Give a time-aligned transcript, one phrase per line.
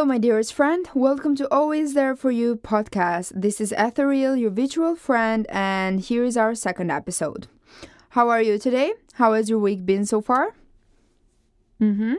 [0.00, 0.88] Hello, my dearest friend.
[0.94, 3.32] Welcome to Always There For You podcast.
[3.34, 7.48] This is Ethereal, your virtual friend, and here is our second episode.
[8.16, 8.94] How are you today?
[9.20, 10.54] How has your week been so far?
[11.78, 12.14] Mm hmm.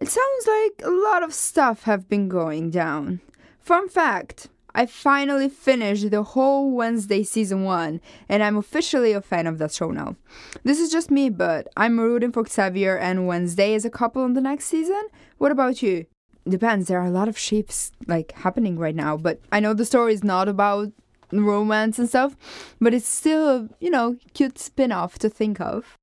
[0.00, 3.18] It sounds like a lot of stuff have been going down.
[3.58, 4.46] Fun fact
[4.76, 7.98] I finally finished the whole Wednesday season 1
[8.28, 10.16] and I'm officially a fan of that show now.
[10.64, 14.34] This is just me, but I'm rooting for Xavier and Wednesday as a couple in
[14.34, 15.08] the next season.
[15.38, 16.04] What about you?
[16.46, 19.86] Depends, there are a lot of ships like happening right now, but I know the
[19.86, 20.92] story is not about
[21.32, 22.36] romance and stuff,
[22.78, 25.96] but it's still, a, you know, cute spin-off to think of.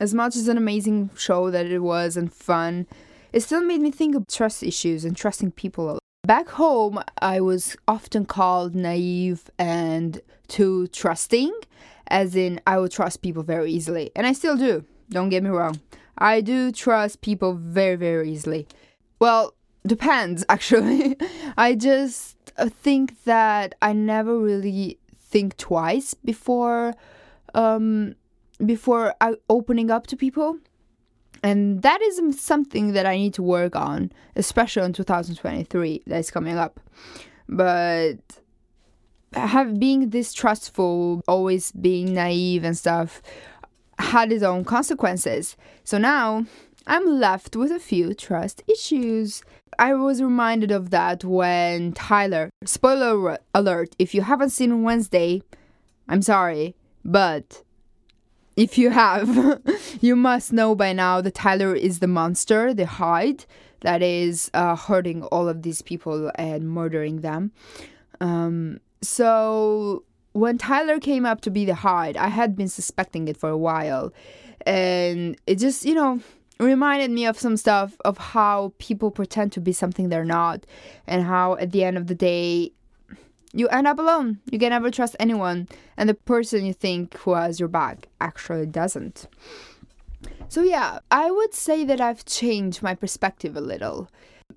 [0.00, 2.88] As much as an amazing show that it was and fun,
[3.32, 7.74] it still made me think of trust issues and trusting people Back home, I was
[7.88, 11.50] often called naive and too trusting,
[12.08, 14.10] as in, I would trust people very easily.
[14.14, 15.80] And I still do, don't get me wrong.
[16.18, 18.66] I do trust people very, very easily.
[19.18, 19.54] Well,
[19.86, 21.16] depends, actually.
[21.56, 26.92] I just uh, think that I never really think twice before
[27.54, 28.14] um
[28.66, 30.58] before I, opening up to people
[31.42, 36.58] and that is something that I need to work on, especially in 2023 that's coming
[36.58, 36.80] up.
[37.48, 38.18] But
[39.34, 43.22] have being distrustful, always being naive and stuff,
[43.98, 45.56] had its own consequences.
[45.84, 46.44] So now
[46.86, 49.42] I'm left with a few trust issues.
[49.78, 55.42] I was reminded of that when Tyler, spoiler alert, if you haven't seen Wednesday,
[56.08, 57.62] I'm sorry, but
[58.58, 59.62] if you have,
[60.00, 63.44] you must know by now that Tyler is the monster, the Hyde,
[63.82, 67.52] that is uh, hurting all of these people and murdering them.
[68.20, 73.36] Um, so when Tyler came up to be the Hyde, I had been suspecting it
[73.36, 74.12] for a while.
[74.66, 76.20] And it just, you know,
[76.58, 80.66] reminded me of some stuff of how people pretend to be something they're not,
[81.06, 82.72] and how at the end of the day,
[83.52, 84.40] you end up alone.
[84.50, 88.66] You can never trust anyone, and the person you think who has your back actually
[88.66, 89.26] doesn't.
[90.48, 94.10] So, yeah, I would say that I've changed my perspective a little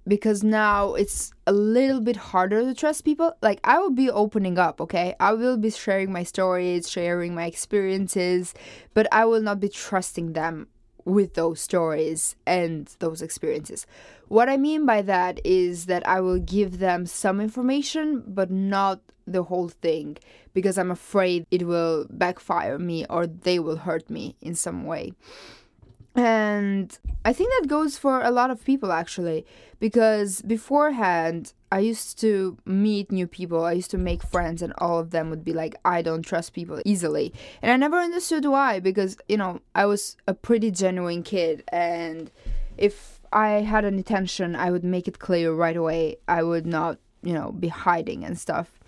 [0.08, 3.34] because now it's a little bit harder to trust people.
[3.42, 5.16] Like, I will be opening up, okay?
[5.20, 8.54] I will be sharing my stories, sharing my experiences,
[8.94, 10.68] but I will not be trusting them
[11.06, 13.86] with those stories and those experiences.
[14.28, 19.02] What I mean by that is that I will give them some information, but not
[19.28, 20.18] the whole thing,
[20.54, 25.14] because I'm afraid it will backfire me or they will hurt me in some way.
[26.16, 29.46] And I think that goes for a lot of people actually,
[29.80, 35.00] because beforehand, I used to meet new people, I used to make friends, and all
[35.00, 37.34] of them would be like, I don't trust people easily.
[37.62, 42.32] And I never understood why, because, you know, I was a pretty genuine kid, and
[42.78, 46.18] if I had an intention, I would make it clear right away.
[46.28, 48.80] I would not, you know, be hiding and stuff.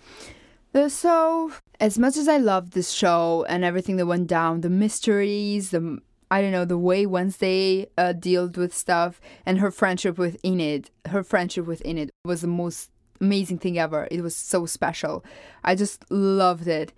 [0.74, 4.68] Uh, so, as much as I loved this show and everything that went down, the
[4.68, 10.18] mysteries, the I don't know the way Wednesday uh, dealt with stuff and her friendship
[10.18, 10.90] with Enid.
[11.06, 12.90] Her friendship with Enid was the most
[13.20, 14.08] amazing thing ever.
[14.10, 15.24] It was so special.
[15.62, 16.92] I just loved it.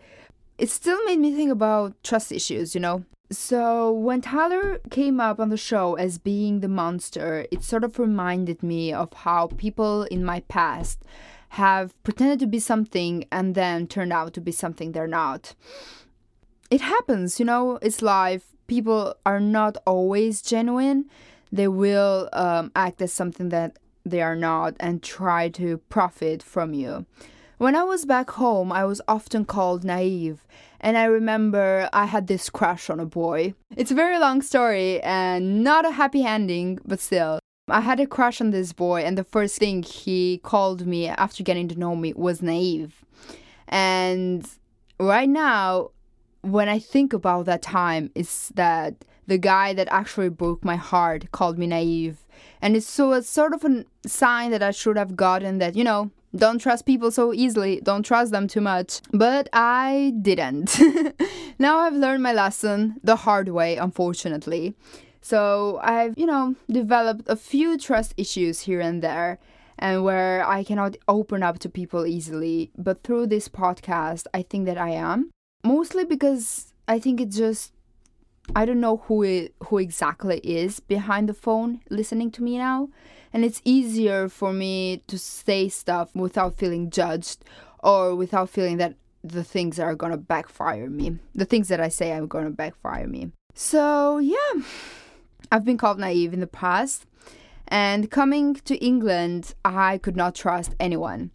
[0.58, 3.04] It still made me think about trust issues, you know.
[3.30, 7.98] So when Tyler came up on the show as being the monster, it sort of
[7.98, 11.02] reminded me of how people in my past
[11.50, 15.54] have pretended to be something and then turned out to be something they're not.
[16.70, 21.06] It happens, you know, it's life people are not always genuine.
[21.52, 26.74] They will um, act as something that they are not and try to profit from
[26.74, 27.06] you.
[27.58, 30.46] When I was back home, I was often called naive,
[30.78, 33.54] and I remember I had this crush on a boy.
[33.76, 37.38] It's a very long story and not a happy ending, but still.
[37.68, 41.42] I had a crush on this boy, and the first thing he called me after
[41.42, 43.04] getting to know me was naive.
[43.68, 44.46] And
[45.00, 45.90] right now,
[46.46, 51.30] when I think about that time, is that the guy that actually broke my heart
[51.32, 52.24] called me naive.
[52.62, 55.84] And it's so it's sort of a sign that I should have gotten that, you
[55.84, 59.00] know, don't trust people so easily, don't trust them too much.
[59.12, 60.78] But I didn't.
[61.58, 64.74] now I've learned my lesson the hard way, unfortunately.
[65.20, 69.38] So I've, you know, developed a few trust issues here and there
[69.78, 72.70] and where I cannot open up to people easily.
[72.78, 75.30] But through this podcast, I think that I am
[75.64, 77.72] mostly because I think it's just
[78.54, 82.90] I don't know who it, who exactly is behind the phone listening to me now,
[83.32, 87.44] and it's easier for me to say stuff without feeling judged
[87.80, 88.94] or without feeling that
[89.24, 91.18] the things are gonna backfire me.
[91.34, 93.32] The things that I say are gonna backfire me.
[93.54, 94.62] So yeah,
[95.50, 97.06] I've been called naive in the past,
[97.68, 101.32] And coming to England, I could not trust anyone.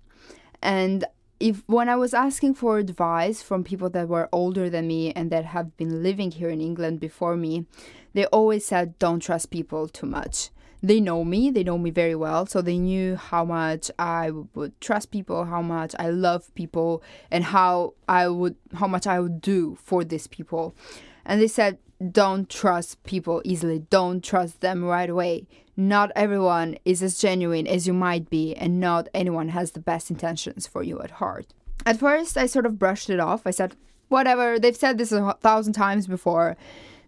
[0.61, 1.03] And
[1.41, 5.31] if when I was asking for advice from people that were older than me and
[5.31, 7.65] that have been living here in England before me,
[8.13, 10.49] they always said don't trust people too much.
[10.83, 14.79] They know me, they know me very well, so they knew how much I would
[14.81, 19.41] trust people, how much I love people, and how I would how much I would
[19.41, 20.75] do for these people.
[21.25, 21.77] And they said
[22.09, 23.79] don't trust people easily.
[23.89, 25.47] Don't trust them right away.
[25.77, 30.09] Not everyone is as genuine as you might be, and not anyone has the best
[30.09, 31.53] intentions for you at heart.
[31.85, 33.45] At first, I sort of brushed it off.
[33.45, 33.75] I said,
[34.09, 36.57] whatever, they've said this a thousand times before.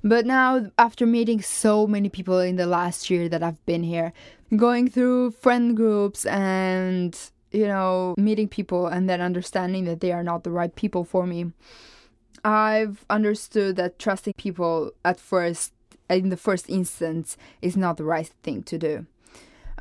[0.04, 4.14] But now, after meeting so many people in the last year that I've been here,
[4.56, 7.18] going through friend groups and,
[7.52, 11.26] you know, meeting people and then understanding that they are not the right people for
[11.26, 11.52] me,
[12.44, 15.74] I've understood that trusting people at first,
[16.10, 19.06] in the first instance, is not the right thing to do.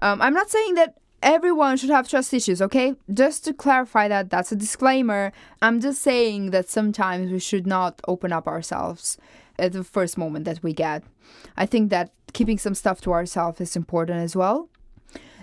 [0.01, 2.95] Um, I'm not saying that everyone should have trust issues, okay?
[3.13, 5.33] Just to clarify that, that's a disclaimer.
[5.61, 9.19] I'm just saying that sometimes we should not open up ourselves
[9.59, 11.05] at the first moment that we get.
[11.57, 14.69] I think that keeping some stuff to ourselves is important as well.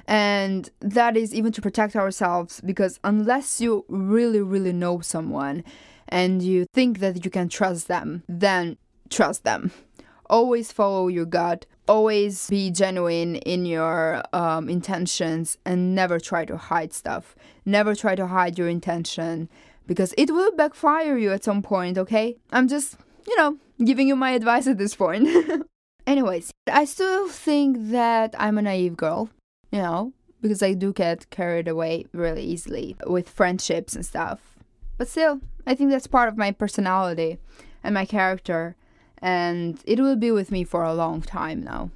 [0.08, 5.64] And that is even to protect ourselves because unless you really, really know someone,
[6.10, 8.78] and you think that you can trust them, then
[9.10, 9.72] trust them.
[10.30, 11.66] Always follow your gut.
[11.88, 17.36] Always be genuine in your um, intentions and never try to hide stuff.
[17.66, 19.50] Never try to hide your intention
[19.88, 22.38] because it will backfire you at some point, okay?
[22.52, 22.96] I'm just,
[23.28, 25.28] you know, giving you my advice at this point.
[26.08, 29.32] Anyways, I still think that I'm a naive girl,
[29.72, 34.59] you know, because I do get carried away really easily with friendships and stuff.
[35.00, 37.38] But still, I think that's part of my personality
[37.86, 38.76] and my character,
[39.20, 41.90] and it will be with me for a long time now.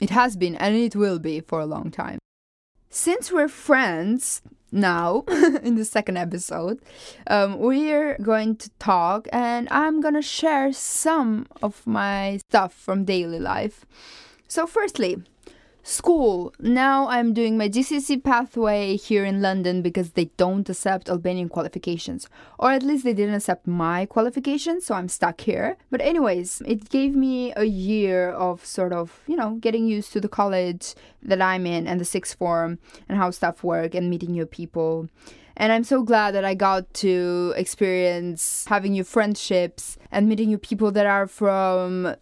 [0.00, 2.18] It has been, and it will be for a long time.
[2.88, 4.40] Since we're friends
[4.72, 5.24] now,
[5.62, 6.80] in the second episode,
[7.26, 13.38] um, we're going to talk, and I'm gonna share some of my stuff from daily
[13.38, 13.84] life.
[14.48, 15.22] So, firstly,
[15.88, 16.52] School.
[16.58, 22.28] Now I'm doing my GCSE pathway here in London because they don't accept Albanian qualifications.
[22.58, 25.76] Or at least they didn't accept my qualifications, so I'm stuck here.
[25.88, 30.20] But, anyways, it gave me a year of sort of, you know, getting used to
[30.20, 34.32] the college that I'm in and the sixth form and how stuff work and meeting
[34.32, 35.08] new people.
[35.56, 40.58] And I'm so glad that I got to experience having new friendships and meeting new
[40.58, 42.16] people that are from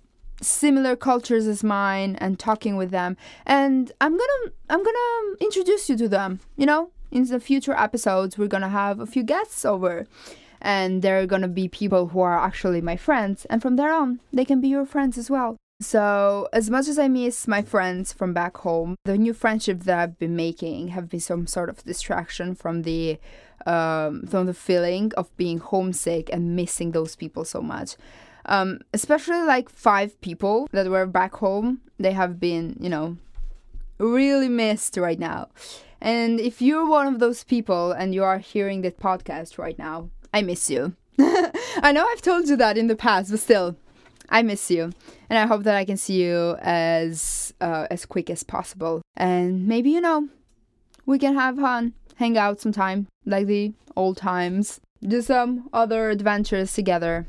[0.47, 3.17] similar cultures as mine and talking with them.
[3.47, 6.91] And i'm gonna i'm gonna introduce you to them you know?
[7.11, 10.07] In the future episodes we're gonna have a few guests over.
[10.61, 13.45] And they're gonna be people who are actually my friends.
[13.47, 16.99] And from there on they can be your friends as well so as much as
[16.99, 21.09] i miss my friends from back home the new friendships that i've been making have
[21.09, 23.19] been some sort of distraction from the
[23.67, 27.97] um, from the feeling of being homesick and missing those people so much
[28.47, 31.81] um, especially like five people that were back home.
[31.99, 33.17] They have been, you know,
[33.99, 35.49] really missed right now.
[36.01, 40.11] And if you're one of those people and you are hearing this podcast right now,
[40.33, 40.95] I miss you.
[41.19, 43.77] I know I've told you that in the past, but still,
[44.29, 44.93] I miss you,
[45.29, 49.03] and I hope that I can see you as uh, as quick as possible.
[49.17, 50.29] And maybe you know,
[51.07, 56.73] we can have fun, hang out sometime, like the old times, do some other adventures
[56.73, 57.27] together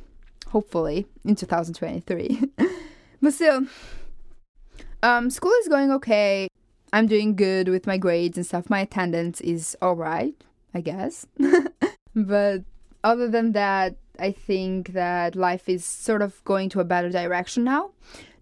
[0.56, 2.42] hopefully in 2023.
[3.22, 3.66] but still,
[5.04, 6.48] um, school is going okay.
[6.94, 8.70] I'm doing good with my grades and stuff.
[8.70, 10.34] My attendance is alright,
[10.74, 11.28] I guess.
[12.16, 12.64] but
[13.04, 17.64] other than that, I think that life is sort of going to a better direction
[17.64, 17.92] now.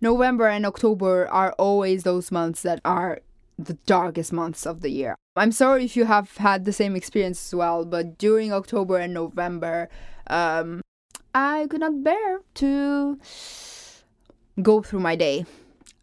[0.01, 3.21] November and October are always those months that are
[3.57, 5.15] the darkest months of the year.
[5.35, 9.13] I'm sorry if you have had the same experience as well, but during October and
[9.13, 9.89] November,
[10.27, 10.81] um,
[11.33, 13.19] I could not bear to
[14.61, 15.45] go through my day.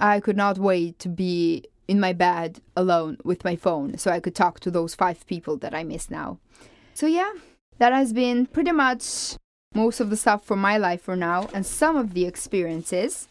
[0.00, 4.20] I could not wait to be in my bed alone with my phone so I
[4.20, 6.38] could talk to those five people that I miss now.
[6.94, 7.32] So, yeah,
[7.78, 9.36] that has been pretty much
[9.74, 13.28] most of the stuff from my life for now and some of the experiences.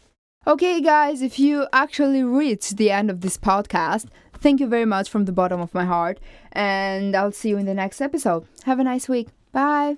[0.48, 5.10] Okay, guys, if you actually reached the end of this podcast, thank you very much
[5.10, 6.18] from the bottom of my heart,
[6.54, 8.48] and I'll see you in the next episode.
[8.64, 9.28] Have a nice week.
[9.52, 9.98] Bye.